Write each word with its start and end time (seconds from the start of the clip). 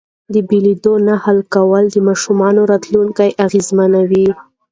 د 0.33 0.35
بېلېدو 0.49 0.93
نه 1.07 1.15
حل 1.23 1.39
کول 1.55 1.83
د 1.91 1.97
ماشوم 2.07 2.39
راتلونکی 2.71 3.29
اغېزمنوي. 3.45 4.27